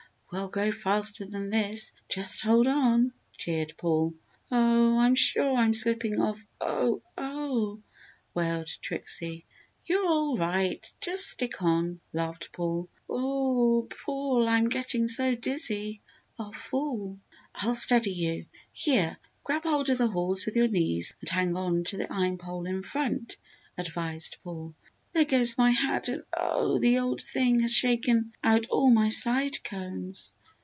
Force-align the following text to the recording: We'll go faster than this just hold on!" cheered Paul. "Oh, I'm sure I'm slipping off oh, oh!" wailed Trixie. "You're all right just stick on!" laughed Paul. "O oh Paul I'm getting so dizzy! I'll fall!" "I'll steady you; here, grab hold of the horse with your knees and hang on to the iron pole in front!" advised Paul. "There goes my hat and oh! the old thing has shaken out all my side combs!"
We'll 0.33 0.47
go 0.47 0.71
faster 0.71 1.25
than 1.25 1.49
this 1.49 1.91
just 2.07 2.39
hold 2.39 2.65
on!" 2.65 3.11
cheered 3.37 3.73
Paul. 3.75 4.13
"Oh, 4.49 4.97
I'm 4.97 5.13
sure 5.13 5.57
I'm 5.57 5.73
slipping 5.73 6.21
off 6.21 6.41
oh, 6.61 7.01
oh!" 7.17 7.81
wailed 8.33 8.69
Trixie. 8.81 9.45
"You're 9.85 10.07
all 10.07 10.37
right 10.37 10.89
just 11.01 11.29
stick 11.29 11.61
on!" 11.61 11.99
laughed 12.13 12.53
Paul. 12.53 12.87
"O 13.09 13.87
oh 13.89 13.89
Paul 14.05 14.47
I'm 14.47 14.69
getting 14.69 15.09
so 15.09 15.35
dizzy! 15.35 16.01
I'll 16.39 16.53
fall!" 16.53 17.19
"I'll 17.53 17.75
steady 17.75 18.11
you; 18.11 18.45
here, 18.71 19.17
grab 19.43 19.63
hold 19.63 19.89
of 19.89 19.97
the 19.97 20.07
horse 20.07 20.45
with 20.45 20.55
your 20.55 20.69
knees 20.69 21.13
and 21.19 21.27
hang 21.29 21.57
on 21.57 21.83
to 21.83 21.97
the 21.97 22.07
iron 22.09 22.37
pole 22.37 22.65
in 22.67 22.83
front!" 22.83 23.35
advised 23.77 24.37
Paul. 24.45 24.75
"There 25.13 25.25
goes 25.25 25.57
my 25.57 25.71
hat 25.71 26.07
and 26.07 26.23
oh! 26.31 26.79
the 26.79 26.99
old 26.99 27.21
thing 27.21 27.59
has 27.59 27.73
shaken 27.75 28.31
out 28.45 28.67
all 28.69 28.89
my 28.89 29.09
side 29.09 29.61
combs!" 29.61 30.31